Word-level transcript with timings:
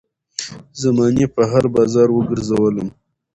زمانې 0.81 1.25
په 1.35 1.41
هـــــر 1.51 1.65
بازار 1.75 2.09
وګرځــــــــــولم 2.13 2.87